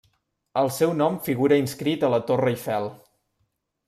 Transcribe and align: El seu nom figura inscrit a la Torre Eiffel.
El 0.61 0.69
seu 0.77 0.93
nom 1.01 1.19
figura 1.27 1.59
inscrit 1.63 2.05
a 2.07 2.13
la 2.13 2.21
Torre 2.31 2.55
Eiffel. 2.57 2.89